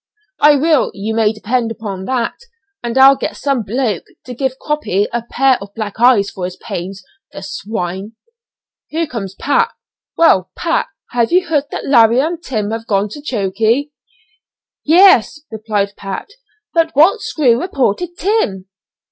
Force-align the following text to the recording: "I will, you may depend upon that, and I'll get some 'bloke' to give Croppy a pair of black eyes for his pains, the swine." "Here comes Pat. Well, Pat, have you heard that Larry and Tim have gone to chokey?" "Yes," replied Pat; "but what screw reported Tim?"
"I 0.39 0.55
will, 0.55 0.89
you 0.95 1.13
may 1.13 1.31
depend 1.31 1.69
upon 1.71 2.05
that, 2.05 2.33
and 2.81 2.97
I'll 2.97 3.15
get 3.15 3.37
some 3.37 3.61
'bloke' 3.61 4.07
to 4.25 4.33
give 4.33 4.57
Croppy 4.57 5.07
a 5.13 5.21
pair 5.21 5.59
of 5.61 5.75
black 5.75 5.99
eyes 5.99 6.31
for 6.31 6.45
his 6.45 6.55
pains, 6.55 7.03
the 7.31 7.43
swine." 7.43 8.13
"Here 8.87 9.05
comes 9.05 9.35
Pat. 9.35 9.69
Well, 10.17 10.49
Pat, 10.57 10.87
have 11.11 11.31
you 11.31 11.47
heard 11.49 11.65
that 11.69 11.85
Larry 11.85 12.19
and 12.19 12.41
Tim 12.41 12.71
have 12.71 12.87
gone 12.87 13.09
to 13.09 13.21
chokey?" 13.21 13.91
"Yes," 14.83 15.41
replied 15.51 15.93
Pat; 15.95 16.29
"but 16.73 16.89
what 16.95 17.21
screw 17.21 17.61
reported 17.61 18.17
Tim?" 18.17 18.67